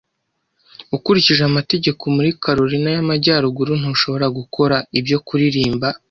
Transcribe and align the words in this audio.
Ukurikije 0.95 1.41
Amategeko 1.49 2.03
muri 2.15 2.29
Carolina 2.43 2.89
y'Amajyaruguru 2.95 3.71
ntushobora 3.79 4.27
gukora 4.37 4.77
ibyo 4.99 5.17
Kuririmba 5.27 5.87